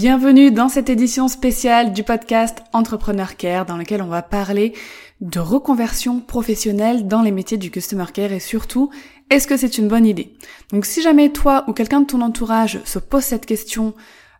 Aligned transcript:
Bienvenue 0.00 0.50
dans 0.50 0.70
cette 0.70 0.88
édition 0.88 1.28
spéciale 1.28 1.92
du 1.92 2.04
podcast 2.04 2.62
Entrepreneur 2.72 3.36
Care 3.36 3.66
dans 3.66 3.76
lequel 3.76 4.00
on 4.00 4.06
va 4.06 4.22
parler 4.22 4.72
de 5.20 5.40
reconversion 5.40 6.20
professionnelle 6.20 7.06
dans 7.06 7.20
les 7.20 7.30
métiers 7.30 7.58
du 7.58 7.70
Customer 7.70 8.06
Care 8.10 8.32
et 8.32 8.40
surtout, 8.40 8.88
est-ce 9.28 9.46
que 9.46 9.58
c'est 9.58 9.76
une 9.76 9.88
bonne 9.88 10.06
idée? 10.06 10.32
Donc 10.72 10.86
si 10.86 11.02
jamais 11.02 11.28
toi 11.28 11.64
ou 11.68 11.74
quelqu'un 11.74 12.00
de 12.00 12.06
ton 12.06 12.22
entourage 12.22 12.80
se 12.86 12.98
pose 12.98 13.24
cette 13.24 13.44
question 13.44 13.92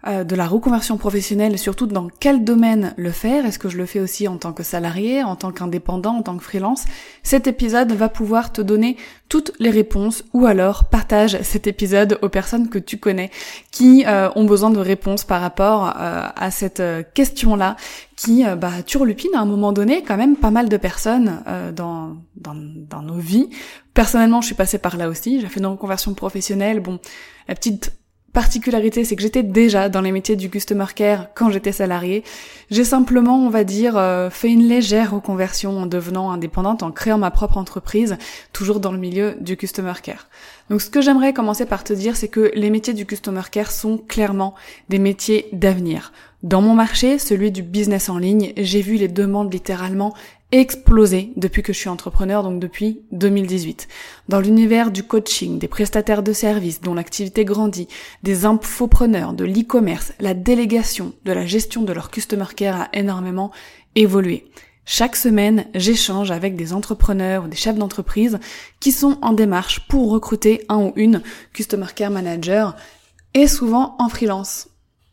euh, 0.06 0.24
de 0.24 0.34
la 0.34 0.46
reconversion 0.46 0.96
professionnelle, 0.96 1.58
surtout 1.58 1.86
dans 1.86 2.08
quel 2.08 2.42
domaine 2.42 2.94
le 2.96 3.10
faire? 3.10 3.44
Est-ce 3.44 3.58
que 3.58 3.68
je 3.68 3.76
le 3.76 3.84
fais 3.84 4.00
aussi 4.00 4.28
en 4.28 4.38
tant 4.38 4.54
que 4.54 4.62
salarié, 4.62 5.22
en 5.22 5.36
tant 5.36 5.52
qu'indépendant, 5.52 6.16
en 6.16 6.22
tant 6.22 6.38
que 6.38 6.42
freelance? 6.42 6.84
Cet 7.22 7.46
épisode 7.46 7.92
va 7.92 8.08
pouvoir 8.08 8.50
te 8.50 8.62
donner 8.62 8.96
toutes 9.28 9.52
les 9.58 9.68
réponses 9.68 10.24
ou 10.32 10.46
alors 10.46 10.84
partage 10.84 11.40
cet 11.42 11.66
épisode 11.66 12.18
aux 12.22 12.30
personnes 12.30 12.70
que 12.70 12.78
tu 12.78 12.96
connais 12.96 13.30
qui 13.70 14.04
euh, 14.06 14.30
ont 14.36 14.44
besoin 14.44 14.70
de 14.70 14.78
réponses 14.78 15.24
par 15.24 15.42
rapport 15.42 15.88
euh, 15.88 16.26
à 16.34 16.50
cette 16.50 16.82
question-là 17.12 17.76
qui 18.16 18.44
bah, 18.58 18.82
turlupine 18.84 19.30
à 19.34 19.40
un 19.40 19.46
moment 19.46 19.72
donné 19.72 20.02
quand 20.02 20.16
même 20.16 20.36
pas 20.36 20.50
mal 20.50 20.68
de 20.68 20.76
personnes 20.76 21.42
dans, 21.74 22.16
dans, 22.36 22.54
dans 22.54 23.02
nos 23.02 23.18
vies. 23.18 23.48
Personnellement, 23.94 24.40
je 24.40 24.46
suis 24.46 24.54
passée 24.54 24.78
par 24.78 24.96
là 24.96 25.08
aussi. 25.08 25.40
J'ai 25.40 25.46
fait 25.46 25.60
une 25.60 25.66
reconversion 25.66 26.12
professionnelle. 26.12 26.80
Bon, 26.80 26.98
la 27.48 27.54
petite 27.54 27.92
particularité, 28.40 29.04
c'est 29.04 29.16
que 29.16 29.22
j'étais 29.22 29.42
déjà 29.42 29.90
dans 29.90 30.00
les 30.00 30.12
métiers 30.12 30.34
du 30.34 30.48
customer 30.48 30.86
care 30.94 31.26
quand 31.34 31.50
j'étais 31.50 31.72
salariée. 31.72 32.24
J'ai 32.70 32.84
simplement, 32.84 33.38
on 33.38 33.50
va 33.50 33.64
dire, 33.64 33.98
euh, 33.98 34.30
fait 34.30 34.48
une 34.48 34.66
légère 34.66 35.10
reconversion 35.12 35.76
en 35.76 35.84
devenant 35.84 36.30
indépendante, 36.30 36.82
en 36.82 36.90
créant 36.90 37.18
ma 37.18 37.30
propre 37.30 37.58
entreprise, 37.58 38.16
toujours 38.54 38.80
dans 38.80 38.92
le 38.92 38.98
milieu 38.98 39.36
du 39.40 39.58
customer 39.58 39.92
care. 40.02 40.26
Donc 40.70 40.80
ce 40.80 40.88
que 40.88 41.02
j'aimerais 41.02 41.34
commencer 41.34 41.66
par 41.66 41.84
te 41.84 41.92
dire, 41.92 42.16
c'est 42.16 42.28
que 42.28 42.50
les 42.54 42.70
métiers 42.70 42.94
du 42.94 43.04
customer 43.04 43.42
care 43.52 43.70
sont 43.70 43.98
clairement 43.98 44.54
des 44.88 44.98
métiers 44.98 45.50
d'avenir. 45.52 46.10
Dans 46.42 46.62
mon 46.62 46.72
marché, 46.72 47.18
celui 47.18 47.50
du 47.50 47.62
business 47.62 48.08
en 48.08 48.16
ligne, 48.16 48.54
j'ai 48.56 48.80
vu 48.80 48.94
les 48.94 49.08
demandes 49.08 49.52
littéralement 49.52 50.14
explosé 50.52 51.32
depuis 51.36 51.62
que 51.62 51.72
je 51.72 51.78
suis 51.78 51.88
entrepreneur, 51.88 52.42
donc 52.42 52.60
depuis 52.60 53.02
2018. 53.12 53.88
Dans 54.28 54.40
l'univers 54.40 54.90
du 54.90 55.02
coaching, 55.02 55.58
des 55.58 55.68
prestataires 55.68 56.22
de 56.22 56.32
services 56.32 56.80
dont 56.80 56.94
l'activité 56.94 57.44
grandit, 57.44 57.88
des 58.22 58.44
infopreneurs, 58.44 59.32
de 59.32 59.44
l'e-commerce, 59.44 60.12
la 60.20 60.34
délégation 60.34 61.12
de 61.24 61.32
la 61.32 61.46
gestion 61.46 61.82
de 61.82 61.92
leur 61.92 62.10
customer 62.10 62.46
care 62.56 62.80
a 62.80 62.88
énormément 62.92 63.50
évolué. 63.94 64.50
Chaque 64.86 65.14
semaine, 65.14 65.66
j'échange 65.74 66.32
avec 66.32 66.56
des 66.56 66.72
entrepreneurs 66.72 67.44
ou 67.44 67.48
des 67.48 67.56
chefs 67.56 67.78
d'entreprise 67.78 68.40
qui 68.80 68.90
sont 68.90 69.18
en 69.22 69.32
démarche 69.32 69.86
pour 69.88 70.10
recruter 70.10 70.64
un 70.68 70.78
ou 70.78 70.92
une 70.96 71.22
customer 71.52 71.86
care 71.94 72.10
manager 72.10 72.74
et 73.34 73.46
souvent 73.46 73.94
en 73.98 74.08
freelance. 74.08 74.69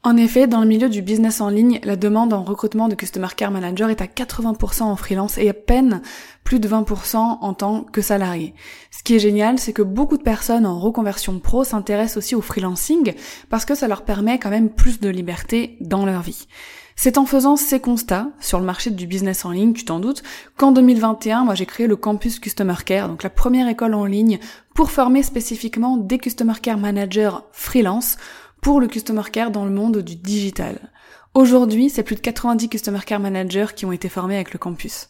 En 0.07 0.16
effet, 0.16 0.47
dans 0.47 0.62
le 0.62 0.68
milieu 0.68 0.88
du 0.88 1.01
business 1.01 1.41
en 1.41 1.50
ligne, 1.50 1.81
la 1.84 1.97
demande 1.97 2.31
en 2.31 2.41
recrutement 2.41 2.88
de 2.88 2.95
Customer 2.95 3.28
Care 3.35 3.51
Manager 3.51 3.90
est 3.90 4.00
à 4.00 4.06
80% 4.06 4.84
en 4.84 4.95
freelance 4.95 5.38
et 5.38 5.50
à 5.50 5.53
peine 5.53 6.01
plus 6.45 6.62
de 6.62 6.69
20% 6.69 7.18
en 7.18 7.53
tant 7.53 7.81
que 7.81 8.01
salarié. 8.01 8.53
Ce 8.90 9.03
qui 9.03 9.16
est 9.16 9.19
génial, 9.19 9.59
c'est 9.59 9.73
que 9.73 9.81
beaucoup 9.81 10.16
de 10.16 10.23
personnes 10.23 10.66
en 10.66 10.79
reconversion 10.79 11.38
pro 11.40 11.66
s'intéressent 11.66 12.16
aussi 12.16 12.35
au 12.35 12.41
freelancing 12.41 13.16
parce 13.50 13.66
que 13.66 13.75
ça 13.75 13.90
leur 13.90 14.06
permet 14.06 14.40
quand 14.40 14.50
même 14.50 14.69
plus 14.69 15.01
de 15.01 15.09
liberté 15.09 15.75
dans 15.81 16.06
leur 16.06 16.22
vie. 16.22 16.47
C'est 16.96 17.17
en 17.17 17.25
faisant 17.25 17.57
ces 17.57 17.81
constats 17.81 18.29
sur 18.40 18.59
le 18.59 18.66
marché 18.66 18.91
du 18.91 19.07
business 19.07 19.44
en 19.44 19.51
ligne, 19.51 19.73
tu 19.73 19.84
t'en 19.84 20.00
doutes, 20.00 20.23
qu'en 20.56 20.72
2021, 20.72 21.44
moi 21.44 21.53
j'ai 21.53 21.66
créé 21.66 21.85
le 21.85 21.97
campus 21.97 22.40
Customer 22.40 22.73
Care, 22.85 23.09
donc 23.09 23.23
la 23.23 23.29
première 23.29 23.67
école 23.67 23.94
en 23.94 24.06
ligne 24.06 24.40
pour 24.73 24.90
former 24.90 25.22
spécifiquement 25.22 25.97
des 25.97 26.17
Customer 26.17 26.53
Care 26.62 26.78
Managers 26.78 27.38
freelance 27.51 28.16
pour 28.62 28.79
le 28.79 28.88
Customer 28.88 29.23
Care 29.31 29.51
dans 29.51 29.66
le 29.66 29.72
monde 29.72 29.97
du 29.97 30.16
digital. 30.16 30.91
Aujourd'hui, 31.34 31.90
c'est 31.90 32.03
plus 32.03 32.16
de 32.16 32.22
90 32.22 32.69
Customer 32.69 33.00
Care 33.06 33.19
Managers 33.19 33.68
qui 33.75 33.85
ont 33.85 33.91
été 33.91 34.09
formés 34.09 34.35
avec 34.35 34.53
le 34.53 34.59
campus. 34.59 35.09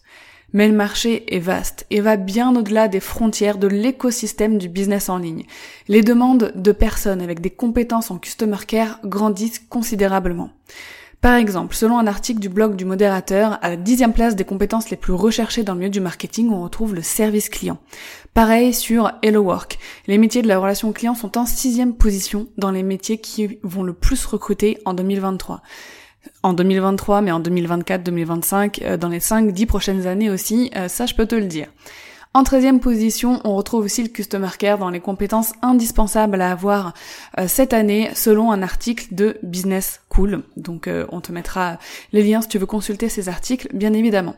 Mais 0.53 0.67
le 0.67 0.73
marché 0.73 1.35
est 1.35 1.39
vaste 1.39 1.85
et 1.89 1.99
va 1.99 2.15
bien 2.15 2.55
au-delà 2.55 2.87
des 2.87 2.99
frontières 2.99 3.57
de 3.57 3.67
l'écosystème 3.67 4.57
du 4.57 4.69
business 4.69 5.09
en 5.09 5.17
ligne. 5.17 5.45
Les 5.87 6.03
demandes 6.03 6.53
de 6.55 6.71
personnes 6.71 7.21
avec 7.21 7.41
des 7.41 7.49
compétences 7.49 8.11
en 8.11 8.17
Customer 8.17 8.57
Care 8.65 8.99
grandissent 9.03 9.59
considérablement. 9.59 10.49
Par 11.21 11.35
exemple, 11.35 11.75
selon 11.75 11.97
un 11.97 12.07
article 12.07 12.39
du 12.39 12.47
blog 12.47 12.75
du 12.75 12.85
modérateur, 12.85 13.57
à 13.61 13.69
la 13.69 13.75
dixième 13.75 14.13
place 14.13 14.35
des 14.35 14.43
compétences 14.43 14.89
les 14.89 14.97
plus 14.97 15.13
recherchées 15.13 15.63
dans 15.63 15.73
le 15.73 15.79
milieu 15.79 15.89
du 15.89 15.99
marketing, 15.99 16.49
on 16.51 16.63
retrouve 16.63 16.93
le 16.93 17.01
service 17.01 17.49
client. 17.49 17.79
Pareil 18.33 18.73
sur 18.73 19.11
Hello 19.23 19.41
Work. 19.41 19.79
Les 20.05 20.19
métiers 20.19 20.43
de 20.43 20.47
la 20.47 20.59
relation 20.59 20.93
client 20.93 21.15
sont 21.15 21.37
en 21.37 21.45
sixième 21.45 21.95
position 21.95 22.47
dans 22.57 22.71
les 22.71 22.83
métiers 22.83 23.17
qui 23.17 23.59
vont 23.63 23.83
le 23.83 23.93
plus 23.93 24.25
recruter 24.25 24.77
en 24.85 24.93
2023 24.93 25.61
en 26.43 26.53
2023, 26.53 27.21
mais 27.21 27.31
en 27.31 27.39
2024, 27.39 28.03
2025, 28.03 28.81
euh, 28.81 28.97
dans 28.97 29.09
les 29.09 29.19
5-10 29.19 29.65
prochaines 29.65 30.07
années 30.07 30.29
aussi, 30.29 30.71
euh, 30.75 30.87
ça 30.87 31.05
je 31.05 31.15
peux 31.15 31.25
te 31.25 31.35
le 31.35 31.45
dire. 31.45 31.67
En 32.37 32.43
13e 32.43 32.77
position, 32.77 33.41
on 33.45 33.55
retrouve 33.55 33.85
aussi 33.85 34.03
le 34.03 34.09
Customer 34.09 34.51
Care 34.59 34.77
dans 34.77 34.91
les 34.91 34.99
compétences 34.99 35.53
indispensables 35.63 36.39
à 36.39 36.51
avoir 36.51 36.93
euh, 37.39 37.47
cette 37.47 37.73
année 37.73 38.11
selon 38.13 38.51
un 38.51 38.61
article 38.61 39.07
de 39.09 39.39
Business 39.41 40.01
Cool. 40.09 40.43
Donc 40.55 40.87
euh, 40.87 41.07
on 41.09 41.19
te 41.19 41.31
mettra 41.31 41.79
les 42.13 42.21
liens 42.21 42.43
si 42.43 42.47
tu 42.47 42.59
veux 42.59 42.67
consulter 42.67 43.09
ces 43.09 43.27
articles, 43.27 43.69
bien 43.73 43.91
évidemment. 43.91 44.35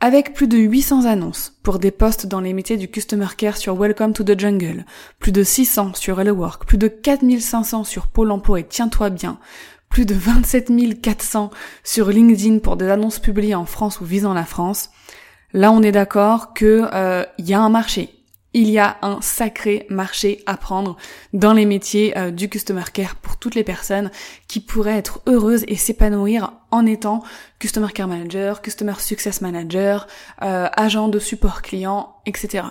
Avec 0.00 0.34
plus 0.34 0.48
de 0.48 0.58
800 0.58 1.06
annonces 1.06 1.56
pour 1.62 1.78
des 1.78 1.90
postes 1.90 2.26
dans 2.26 2.40
les 2.40 2.52
métiers 2.52 2.76
du 2.76 2.88
Customer 2.90 3.28
Care 3.34 3.56
sur 3.56 3.74
Welcome 3.74 4.12
to 4.12 4.22
the 4.22 4.38
Jungle, 4.38 4.84
plus 5.18 5.32
de 5.32 5.42
600 5.42 5.94
sur 5.94 6.20
Hello 6.20 6.34
Work, 6.34 6.66
plus 6.66 6.76
de 6.76 6.88
4500 6.88 7.84
sur 7.84 8.08
Pôle 8.08 8.32
Emploi 8.32 8.60
et 8.60 8.64
Tiens-toi 8.64 9.08
bien, 9.08 9.38
plus 9.88 10.04
de 10.04 10.12
27 10.14 11.00
400 11.00 11.50
sur 11.84 12.10
LinkedIn 12.10 12.58
pour 12.58 12.76
des 12.76 12.90
annonces 12.90 13.18
publiées 13.18 13.54
en 13.54 13.64
France 13.64 14.02
ou 14.02 14.04
visant 14.04 14.34
la 14.34 14.44
France, 14.44 14.90
Là, 15.52 15.72
on 15.72 15.82
est 15.82 15.92
d'accord 15.92 16.54
que 16.54 16.88
euh, 16.92 17.24
il 17.38 17.48
y 17.48 17.54
a 17.54 17.60
un 17.60 17.68
marché. 17.68 18.14
Il 18.52 18.68
y 18.68 18.78
a 18.78 18.96
un 19.02 19.20
sacré 19.20 19.86
marché 19.90 20.42
à 20.46 20.56
prendre 20.56 20.96
dans 21.32 21.52
les 21.52 21.66
métiers 21.66 22.16
euh, 22.18 22.32
du 22.32 22.48
customer 22.48 22.82
care 22.92 23.14
pour 23.14 23.36
toutes 23.36 23.54
les 23.54 23.62
personnes 23.62 24.10
qui 24.48 24.58
pourraient 24.58 24.96
être 24.96 25.20
heureuses 25.28 25.64
et 25.68 25.76
s'épanouir 25.76 26.52
en 26.72 26.84
étant 26.84 27.22
customer 27.60 27.92
care 27.92 28.08
manager, 28.08 28.60
customer 28.60 28.94
success 28.98 29.40
manager, 29.40 30.08
euh, 30.42 30.68
agent 30.72 31.08
de 31.08 31.20
support 31.20 31.62
client, 31.62 32.16
etc. 32.26 32.64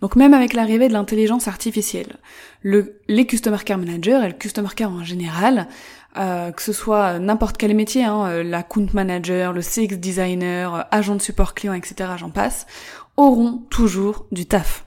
Donc 0.00 0.16
même 0.16 0.34
avec 0.34 0.52
l'arrivée 0.52 0.88
de 0.88 0.92
l'intelligence 0.92 1.48
artificielle, 1.48 2.16
le, 2.62 3.00
les 3.08 3.26
Customer 3.26 3.58
Care 3.64 3.78
Managers 3.78 4.20
et 4.22 4.28
le 4.28 4.34
Customer 4.34 4.68
Care 4.74 4.90
en 4.90 5.04
général 5.04 5.66
euh, 6.18 6.52
que 6.52 6.62
ce 6.62 6.72
soit 6.72 7.18
n'importe 7.18 7.56
quel 7.56 7.74
métier, 7.74 8.04
hein, 8.04 8.26
euh, 8.26 8.42
la 8.42 8.62
count 8.62 8.88
manager, 8.92 9.52
le 9.52 9.60
CX 9.60 9.96
designer, 9.98 10.74
euh, 10.74 10.82
agent 10.90 11.14
de 11.16 11.22
support 11.22 11.54
client, 11.54 11.74
etc., 11.74 12.10
j'en 12.16 12.30
passe, 12.30 12.66
auront 13.16 13.62
toujours 13.70 14.26
du 14.32 14.46
taf. 14.46 14.86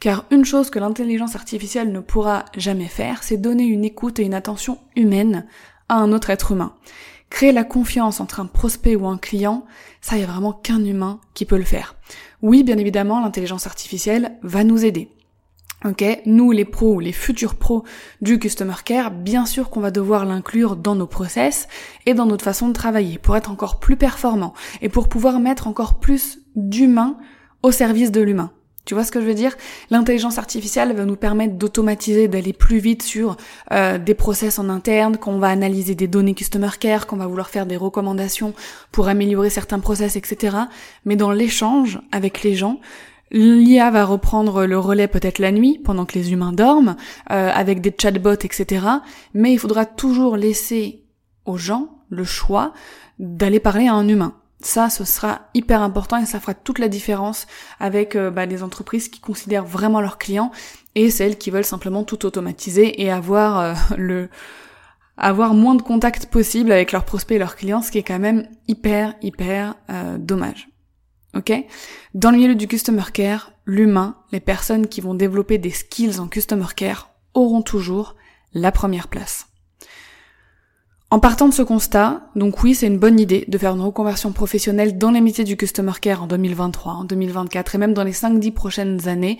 Car 0.00 0.24
une 0.30 0.44
chose 0.44 0.70
que 0.70 0.78
l'intelligence 0.78 1.36
artificielle 1.36 1.92
ne 1.92 2.00
pourra 2.00 2.44
jamais 2.56 2.88
faire, 2.88 3.22
c'est 3.22 3.36
donner 3.36 3.64
une 3.64 3.84
écoute 3.84 4.18
et 4.18 4.24
une 4.24 4.34
attention 4.34 4.78
humaine 4.96 5.46
à 5.88 5.96
un 5.96 6.12
autre 6.12 6.30
être 6.30 6.52
humain. 6.52 6.74
Créer 7.28 7.52
la 7.52 7.64
confiance 7.64 8.20
entre 8.20 8.40
un 8.40 8.46
prospect 8.46 8.96
ou 8.96 9.06
un 9.06 9.18
client, 9.18 9.64
ça 10.00 10.16
y 10.16 10.22
a 10.22 10.26
vraiment 10.26 10.52
qu'un 10.52 10.84
humain 10.84 11.20
qui 11.34 11.44
peut 11.44 11.58
le 11.58 11.64
faire. 11.64 11.94
Oui, 12.42 12.64
bien 12.64 12.78
évidemment, 12.78 13.20
l'intelligence 13.20 13.66
artificielle 13.66 14.38
va 14.42 14.64
nous 14.64 14.84
aider. 14.84 15.10
Ok, 15.86 16.04
nous 16.26 16.52
les 16.52 16.66
pros 16.66 16.96
ou 16.96 17.00
les 17.00 17.12
futurs 17.12 17.54
pros 17.54 17.84
du 18.20 18.38
customer 18.38 18.74
care, 18.84 19.10
bien 19.10 19.46
sûr 19.46 19.70
qu'on 19.70 19.80
va 19.80 19.90
devoir 19.90 20.26
l'inclure 20.26 20.76
dans 20.76 20.94
nos 20.94 21.06
process 21.06 21.68
et 22.04 22.12
dans 22.12 22.26
notre 22.26 22.44
façon 22.44 22.68
de 22.68 22.74
travailler 22.74 23.18
pour 23.18 23.34
être 23.34 23.50
encore 23.50 23.80
plus 23.80 23.96
performant 23.96 24.52
et 24.82 24.90
pour 24.90 25.08
pouvoir 25.08 25.40
mettre 25.40 25.66
encore 25.66 25.98
plus 25.98 26.40
d'humain 26.54 27.16
au 27.62 27.72
service 27.72 28.12
de 28.12 28.20
l'humain. 28.20 28.50
Tu 28.84 28.94
vois 28.94 29.04
ce 29.04 29.12
que 29.12 29.20
je 29.20 29.26
veux 29.26 29.34
dire? 29.34 29.56
L'intelligence 29.90 30.36
artificielle 30.36 30.94
va 30.94 31.06
nous 31.06 31.16
permettre 31.16 31.54
d'automatiser, 31.54 32.28
d'aller 32.28 32.52
plus 32.52 32.78
vite 32.78 33.02
sur 33.02 33.36
euh, 33.72 33.96
des 33.96 34.14
process 34.14 34.58
en 34.58 34.68
interne, 34.68 35.16
qu'on 35.16 35.38
va 35.38 35.48
analyser 35.48 35.94
des 35.94 36.08
données 36.08 36.34
customer 36.34 36.70
care, 36.78 37.06
qu'on 37.06 37.16
va 37.16 37.26
vouloir 37.26 37.48
faire 37.48 37.66
des 37.66 37.76
recommandations 37.76 38.52
pour 38.92 39.08
améliorer 39.08 39.48
certains 39.48 39.78
process, 39.78 40.16
etc. 40.16 40.56
Mais 41.04 41.16
dans 41.16 41.30
l'échange 41.30 42.00
avec 42.10 42.42
les 42.42 42.54
gens, 42.54 42.80
L'IA 43.32 43.90
va 43.90 44.04
reprendre 44.04 44.66
le 44.66 44.78
relais 44.78 45.06
peut-être 45.06 45.38
la 45.38 45.52
nuit, 45.52 45.80
pendant 45.84 46.04
que 46.04 46.14
les 46.14 46.32
humains 46.32 46.52
dorment, 46.52 46.96
euh, 47.30 47.50
avec 47.52 47.80
des 47.80 47.94
chatbots, 47.96 48.32
etc. 48.32 48.86
Mais 49.34 49.52
il 49.52 49.58
faudra 49.58 49.86
toujours 49.86 50.36
laisser 50.36 51.04
aux 51.44 51.56
gens 51.56 51.88
le 52.08 52.24
choix 52.24 52.72
d'aller 53.20 53.60
parler 53.60 53.86
à 53.86 53.94
un 53.94 54.08
humain. 54.08 54.34
Ça, 54.62 54.90
ce 54.90 55.04
sera 55.04 55.42
hyper 55.54 55.80
important 55.80 56.18
et 56.18 56.26
ça 56.26 56.40
fera 56.40 56.54
toute 56.54 56.78
la 56.80 56.88
différence 56.88 57.46
avec 57.78 58.16
euh, 58.16 58.30
bah, 58.30 58.46
les 58.46 58.62
entreprises 58.62 59.08
qui 59.08 59.20
considèrent 59.20 59.64
vraiment 59.64 60.00
leurs 60.00 60.18
clients 60.18 60.50
et 60.96 61.08
celles 61.08 61.38
qui 61.38 61.50
veulent 61.50 61.64
simplement 61.64 62.02
tout 62.02 62.26
automatiser 62.26 63.00
et 63.00 63.10
avoir 63.10 63.58
euh, 63.58 63.74
le 63.96 64.28
avoir 65.16 65.52
moins 65.52 65.74
de 65.74 65.82
contacts 65.82 66.26
possible 66.26 66.72
avec 66.72 66.92
leurs 66.92 67.04
prospects 67.04 67.36
et 67.36 67.38
leurs 67.38 67.56
clients, 67.56 67.82
ce 67.82 67.90
qui 67.90 67.98
est 67.98 68.02
quand 68.02 68.18
même 68.18 68.48
hyper 68.68 69.14
hyper 69.20 69.74
dommage. 70.18 70.70
Dans 72.14 72.30
le 72.30 72.36
milieu 72.36 72.54
du 72.54 72.66
customer 72.66 73.04
care, 73.12 73.52
l'humain, 73.66 74.16
les 74.32 74.40
personnes 74.40 74.88
qui 74.88 75.00
vont 75.00 75.14
développer 75.14 75.58
des 75.58 75.70
skills 75.70 76.18
en 76.20 76.28
customer 76.28 76.66
care 76.76 77.10
auront 77.34 77.62
toujours 77.62 78.16
la 78.52 78.72
première 78.72 79.08
place. 79.08 79.46
En 81.12 81.18
partant 81.18 81.48
de 81.48 81.54
ce 81.54 81.62
constat, 81.62 82.30
donc 82.36 82.62
oui, 82.62 82.74
c'est 82.74 82.86
une 82.86 82.98
bonne 82.98 83.18
idée 83.18 83.44
de 83.48 83.58
faire 83.58 83.74
une 83.74 83.80
reconversion 83.80 84.32
professionnelle 84.32 84.96
dans 84.96 85.10
les 85.10 85.20
métiers 85.20 85.42
du 85.42 85.56
customer 85.56 85.92
care 86.00 86.22
en 86.22 86.28
2023, 86.28 86.92
en 86.92 87.04
2024 87.04 87.74
et 87.74 87.78
même 87.78 87.94
dans 87.94 88.04
les 88.04 88.12
5-10 88.12 88.52
prochaines 88.52 89.08
années. 89.08 89.38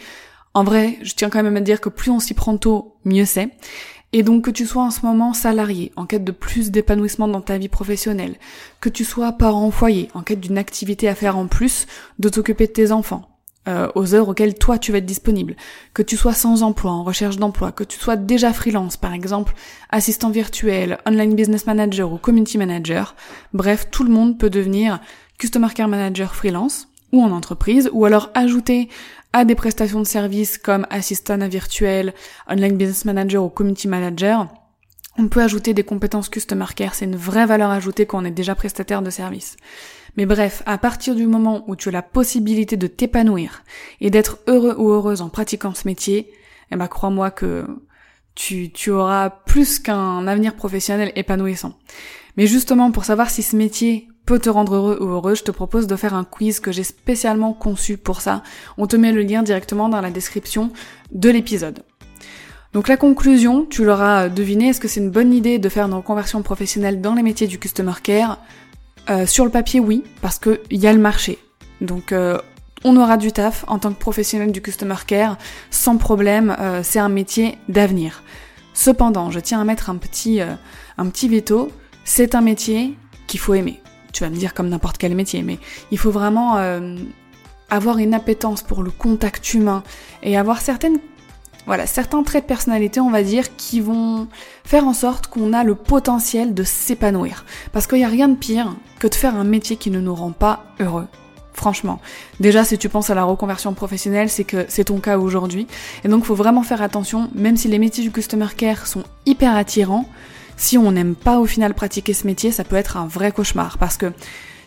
En 0.52 0.64
vrai, 0.64 0.98
je 1.02 1.14
tiens 1.14 1.30
quand 1.30 1.44
même 1.44 1.56
à 1.56 1.60
dire 1.60 1.80
que 1.80 1.88
plus 1.88 2.10
on 2.10 2.18
s'y 2.18 2.34
prend 2.34 2.56
tôt, 2.56 2.96
mieux 3.04 3.24
c'est. 3.24 3.50
Et 4.12 4.22
donc 4.24 4.44
que 4.44 4.50
tu 4.50 4.66
sois 4.66 4.82
en 4.82 4.90
ce 4.90 5.06
moment 5.06 5.32
salarié, 5.32 5.92
en 5.94 6.04
quête 6.04 6.24
de 6.24 6.32
plus 6.32 6.70
d'épanouissement 6.70 7.28
dans 7.28 7.40
ta 7.40 7.58
vie 7.58 7.68
professionnelle, 7.68 8.36
que 8.80 8.88
tu 8.88 9.04
sois 9.04 9.32
parent 9.32 9.68
au 9.68 9.70
foyer, 9.70 10.08
en 10.14 10.22
quête 10.22 10.40
d'une 10.40 10.58
activité 10.58 11.08
à 11.08 11.14
faire 11.14 11.38
en 11.38 11.46
plus, 11.46 11.86
de 12.18 12.28
t'occuper 12.28 12.66
de 12.66 12.72
tes 12.72 12.90
enfants, 12.90 13.30
euh, 13.68 13.88
aux 13.94 14.14
heures 14.14 14.28
auxquelles 14.28 14.54
toi 14.54 14.78
tu 14.78 14.90
vas 14.90 14.98
être 14.98 15.06
disponible, 15.06 15.54
que 15.94 16.02
tu 16.02 16.16
sois 16.16 16.32
sans 16.32 16.64
emploi, 16.64 16.90
en 16.90 17.04
recherche 17.04 17.36
d'emploi, 17.36 17.70
que 17.70 17.84
tu 17.84 18.00
sois 18.00 18.16
déjà 18.16 18.52
freelance, 18.52 18.96
par 18.96 19.12
exemple 19.12 19.54
assistant 19.90 20.30
virtuel, 20.30 20.98
online 21.06 21.34
business 21.34 21.66
manager 21.66 22.12
ou 22.12 22.18
community 22.18 22.58
manager, 22.58 23.14
bref, 23.52 23.88
tout 23.92 24.02
le 24.02 24.10
monde 24.10 24.38
peut 24.38 24.50
devenir 24.50 24.98
customer 25.38 25.68
care 25.72 25.88
manager 25.88 26.34
freelance 26.34 26.88
ou 27.12 27.22
en 27.22 27.30
entreprise, 27.30 27.90
ou 27.92 28.04
alors 28.04 28.30
ajouter 28.34 28.88
à 29.32 29.44
des 29.44 29.54
prestations 29.54 30.00
de 30.00 30.06
services 30.06 30.58
comme 30.58 30.86
assistant 30.90 31.38
virtuel, 31.48 32.14
online 32.48 32.76
business 32.76 33.04
manager 33.04 33.44
ou 33.44 33.48
community 33.48 33.88
manager, 33.88 34.48
on 35.18 35.28
peut 35.28 35.42
ajouter 35.42 35.74
des 35.74 35.84
compétences 35.84 36.28
customer 36.28 36.66
care, 36.74 36.94
c'est 36.94 37.04
une 37.04 37.16
vraie 37.16 37.46
valeur 37.46 37.70
ajoutée 37.70 38.06
quand 38.06 38.22
on 38.22 38.24
est 38.24 38.30
déjà 38.30 38.54
prestataire 38.54 39.02
de 39.02 39.10
service. 39.10 39.56
Mais 40.16 40.26
bref, 40.26 40.62
à 40.66 40.78
partir 40.78 41.14
du 41.14 41.26
moment 41.26 41.64
où 41.68 41.76
tu 41.76 41.88
as 41.88 41.92
la 41.92 42.02
possibilité 42.02 42.76
de 42.76 42.86
t'épanouir 42.86 43.62
et 44.00 44.10
d'être 44.10 44.38
heureux 44.48 44.74
ou 44.76 44.90
heureuse 44.90 45.20
en 45.20 45.28
pratiquant 45.28 45.74
ce 45.74 45.86
métier, 45.86 46.32
eh 46.72 46.76
ben 46.76 46.88
crois-moi 46.88 47.30
que 47.30 47.66
tu, 48.34 48.72
tu 48.72 48.90
auras 48.90 49.30
plus 49.30 49.78
qu'un 49.78 50.26
avenir 50.26 50.54
professionnel 50.54 51.12
épanouissant. 51.14 51.74
Mais 52.36 52.46
justement, 52.46 52.90
pour 52.90 53.04
savoir 53.04 53.30
si 53.30 53.42
ce 53.42 53.56
métier 53.56 54.08
te 54.38 54.48
rendre 54.48 54.74
heureux 54.74 54.98
ou 55.00 55.08
heureux, 55.08 55.34
je 55.34 55.42
te 55.42 55.50
propose 55.50 55.86
de 55.86 55.96
faire 55.96 56.14
un 56.14 56.24
quiz 56.24 56.60
que 56.60 56.72
j'ai 56.72 56.84
spécialement 56.84 57.52
conçu 57.52 57.96
pour 57.96 58.20
ça. 58.20 58.42
On 58.78 58.86
te 58.86 58.96
met 58.96 59.12
le 59.12 59.22
lien 59.22 59.42
directement 59.42 59.88
dans 59.88 60.00
la 60.00 60.10
description 60.10 60.70
de 61.12 61.30
l'épisode. 61.30 61.82
Donc 62.72 62.86
la 62.86 62.96
conclusion, 62.96 63.66
tu 63.66 63.84
l'auras 63.84 64.28
deviné, 64.28 64.68
est-ce 64.68 64.80
que 64.80 64.86
c'est 64.86 65.00
une 65.00 65.10
bonne 65.10 65.32
idée 65.32 65.58
de 65.58 65.68
faire 65.68 65.86
une 65.86 65.94
reconversion 65.94 66.42
professionnelle 66.42 67.00
dans 67.00 67.14
les 67.14 67.22
métiers 67.22 67.48
du 67.48 67.58
customer 67.58 67.94
care 68.02 68.38
euh, 69.08 69.26
Sur 69.26 69.44
le 69.44 69.50
papier, 69.50 69.80
oui, 69.80 70.04
parce 70.22 70.38
qu'il 70.38 70.58
y 70.70 70.86
a 70.86 70.92
le 70.92 71.00
marché. 71.00 71.38
Donc 71.80 72.12
euh, 72.12 72.38
on 72.84 72.96
aura 72.96 73.16
du 73.16 73.32
taf 73.32 73.64
en 73.66 73.80
tant 73.80 73.92
que 73.92 73.98
professionnel 73.98 74.52
du 74.52 74.62
customer 74.62 74.94
care, 75.04 75.36
sans 75.70 75.96
problème, 75.96 76.56
euh, 76.60 76.82
c'est 76.84 77.00
un 77.00 77.08
métier 77.08 77.58
d'avenir. 77.68 78.22
Cependant, 78.72 79.32
je 79.32 79.40
tiens 79.40 79.60
à 79.60 79.64
mettre 79.64 79.90
un 79.90 79.96
petit, 79.96 80.40
un 80.40 81.06
petit 81.08 81.28
veto, 81.28 81.72
c'est 82.04 82.36
un 82.36 82.40
métier 82.40 82.96
qu'il 83.26 83.40
faut 83.40 83.54
aimer 83.54 83.82
tu 84.12 84.24
vas 84.24 84.30
me 84.30 84.36
dire 84.36 84.54
comme 84.54 84.68
n'importe 84.68 84.98
quel 84.98 85.14
métier, 85.14 85.42
mais 85.42 85.58
il 85.90 85.98
faut 85.98 86.10
vraiment 86.10 86.56
euh, 86.58 86.96
avoir 87.70 87.98
une 87.98 88.14
appétence 88.14 88.62
pour 88.62 88.82
le 88.82 88.90
contact 88.90 89.54
humain 89.54 89.82
et 90.22 90.36
avoir 90.36 90.60
certaines 90.60 90.98
voilà, 91.66 91.86
certains 91.86 92.22
traits 92.22 92.44
de 92.44 92.48
personnalité, 92.48 93.00
on 93.00 93.10
va 93.10 93.22
dire, 93.22 93.54
qui 93.56 93.80
vont 93.80 94.28
faire 94.64 94.86
en 94.86 94.94
sorte 94.94 95.26
qu'on 95.26 95.52
a 95.52 95.62
le 95.62 95.74
potentiel 95.74 96.54
de 96.54 96.64
s'épanouir. 96.64 97.44
Parce 97.72 97.86
qu'il 97.86 97.98
n'y 97.98 98.04
a 98.04 98.08
rien 98.08 98.28
de 98.28 98.34
pire 98.34 98.74
que 98.98 99.06
de 99.06 99.14
faire 99.14 99.36
un 99.36 99.44
métier 99.44 99.76
qui 99.76 99.90
ne 99.90 100.00
nous 100.00 100.14
rend 100.14 100.32
pas 100.32 100.64
heureux. 100.80 101.06
Franchement. 101.52 102.00
Déjà, 102.40 102.64
si 102.64 102.78
tu 102.78 102.88
penses 102.88 103.10
à 103.10 103.14
la 103.14 103.24
reconversion 103.24 103.74
professionnelle, 103.74 104.30
c'est 104.30 104.44
que 104.44 104.64
c'est 104.68 104.84
ton 104.84 104.98
cas 104.98 105.18
aujourd'hui. 105.18 105.66
Et 106.02 106.08
donc, 106.08 106.22
il 106.24 106.26
faut 106.26 106.34
vraiment 106.34 106.62
faire 106.62 106.80
attention, 106.80 107.30
même 107.34 107.56
si 107.56 107.68
les 107.68 107.78
métiers 107.78 108.02
du 108.02 108.10
customer 108.10 108.46
care 108.56 108.86
sont 108.86 109.04
hyper 109.26 109.54
attirants, 109.54 110.08
si 110.60 110.76
on 110.76 110.92
n'aime 110.92 111.14
pas 111.14 111.38
au 111.38 111.46
final 111.46 111.72
pratiquer 111.72 112.12
ce 112.12 112.26
métier, 112.26 112.52
ça 112.52 112.64
peut 112.64 112.76
être 112.76 112.98
un 112.98 113.06
vrai 113.06 113.32
cauchemar 113.32 113.78
parce 113.78 113.96
que 113.96 114.12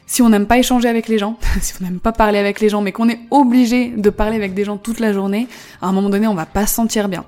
si 0.08 0.24
on 0.24 0.30
n'aime 0.30 0.48
pas 0.48 0.58
échanger 0.58 0.90
avec 0.90 1.08
les 1.08 1.20
gens, 1.20 1.38
si 1.62 1.74
on 1.80 1.84
n'aime 1.84 2.00
pas 2.00 2.12
parler 2.12 2.40
avec 2.40 2.60
les 2.60 2.68
gens, 2.68 2.82
mais 2.82 2.92
qu'on 2.92 3.08
est 3.10 3.20
obligé 3.30 3.90
de 3.90 4.10
parler 4.10 4.36
avec 4.36 4.56
des 4.56 4.66
gens 4.66 4.78
toute 4.78 5.00
la 5.00 5.14
journée, 5.14 5.48
à 5.84 5.88
un 5.88 5.92
moment 5.92 6.10
donné, 6.10 6.26
on 6.26 6.34
va 6.34 6.48
pas 6.48 6.66
se 6.66 6.74
sentir 6.74 7.10
bien. 7.10 7.24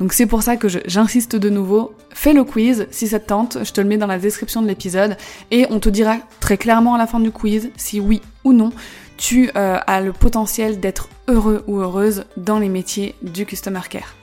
Donc 0.00 0.12
c'est 0.12 0.26
pour 0.26 0.42
ça 0.42 0.56
que 0.56 0.66
j'insiste 0.68 1.36
de 1.36 1.48
nouveau, 1.48 1.94
fais 2.10 2.32
le 2.32 2.42
quiz 2.42 2.88
si 2.90 3.06
ça 3.06 3.20
te 3.20 3.28
tente, 3.28 3.58
je 3.62 3.72
te 3.72 3.80
le 3.80 3.86
mets 3.86 3.98
dans 3.98 4.08
la 4.08 4.18
description 4.18 4.62
de 4.62 4.66
l'épisode, 4.66 5.16
et 5.52 5.66
on 5.70 5.78
te 5.78 5.88
dira 5.88 6.16
très 6.40 6.56
clairement 6.56 6.96
à 6.96 6.98
la 6.98 7.06
fin 7.06 7.20
du 7.20 7.30
quiz 7.30 7.70
si 7.76 8.00
oui 8.00 8.20
ou 8.42 8.52
non 8.52 8.72
tu 9.16 9.50
euh, 9.56 9.78
as 9.86 10.00
le 10.00 10.12
potentiel 10.12 10.80
d'être 10.80 11.08
heureux 11.28 11.64
ou 11.68 11.78
heureuse 11.78 12.24
dans 12.36 12.58
les 12.58 12.68
métiers 12.68 13.14
du 13.22 13.46
customer 13.46 13.80
care. 13.88 14.17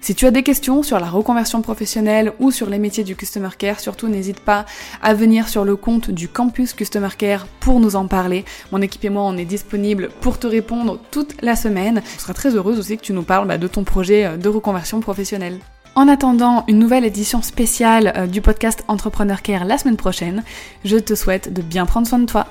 Si 0.00 0.14
tu 0.14 0.26
as 0.26 0.30
des 0.30 0.42
questions 0.42 0.82
sur 0.82 1.00
la 1.00 1.08
reconversion 1.08 1.60
professionnelle 1.60 2.32
ou 2.38 2.50
sur 2.50 2.70
les 2.70 2.78
métiers 2.78 3.04
du 3.04 3.16
Customer 3.16 3.48
Care, 3.58 3.80
surtout 3.80 4.08
n'hésite 4.08 4.40
pas 4.40 4.64
à 5.02 5.12
venir 5.12 5.48
sur 5.48 5.64
le 5.64 5.76
compte 5.76 6.10
du 6.10 6.28
campus 6.28 6.72
Customer 6.72 7.08
Care 7.16 7.46
pour 7.60 7.80
nous 7.80 7.96
en 7.96 8.06
parler. 8.06 8.44
Mon 8.72 8.80
équipe 8.80 9.04
et 9.04 9.10
moi, 9.10 9.22
on 9.24 9.36
est 9.36 9.44
disponible 9.44 10.10
pour 10.20 10.38
te 10.38 10.46
répondre 10.46 10.98
toute 11.10 11.40
la 11.42 11.56
semaine. 11.56 12.02
Je 12.16 12.22
serai 12.22 12.34
très 12.34 12.54
heureuse 12.54 12.78
aussi 12.78 12.96
que 12.96 13.02
tu 13.02 13.12
nous 13.12 13.22
parles 13.22 13.48
bah, 13.48 13.58
de 13.58 13.66
ton 13.66 13.84
projet 13.84 14.24
euh, 14.24 14.36
de 14.36 14.48
reconversion 14.48 15.00
professionnelle. 15.00 15.58
En 15.94 16.06
attendant 16.06 16.64
une 16.68 16.78
nouvelle 16.78 17.04
édition 17.04 17.42
spéciale 17.42 18.12
euh, 18.16 18.26
du 18.26 18.40
podcast 18.40 18.84
Entrepreneur 18.86 19.42
Care 19.42 19.64
la 19.64 19.78
semaine 19.78 19.96
prochaine, 19.96 20.44
je 20.84 20.96
te 20.96 21.14
souhaite 21.14 21.52
de 21.52 21.60
bien 21.60 21.86
prendre 21.86 22.06
soin 22.06 22.20
de 22.20 22.26
toi. 22.26 22.46